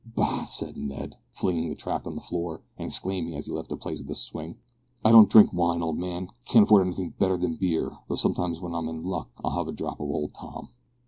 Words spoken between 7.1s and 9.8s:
better than beer, though sometimes, when I'm in luck, I have a